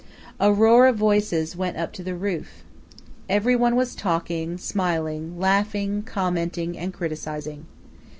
A 0.39 0.51
roar 0.51 0.87
of 0.87 0.95
voices 0.95 1.55
went 1.55 1.77
up 1.77 1.93
to 1.93 2.01
the 2.03 2.15
roof. 2.15 2.63
Every 3.29 3.55
one 3.55 3.75
was 3.75 3.93
talking, 3.93 4.57
smiling, 4.57 5.37
laughing, 5.39 6.01
commenting, 6.01 6.75
and 6.75 6.91
criticizing. 6.91 7.67